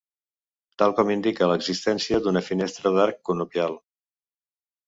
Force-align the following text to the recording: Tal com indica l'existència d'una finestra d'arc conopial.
Tal 0.81 0.95
com 0.99 1.11
indica 1.15 1.49
l'existència 1.51 2.21
d'una 2.25 2.43
finestra 2.49 2.93
d'arc 2.97 3.23
conopial. 3.31 3.81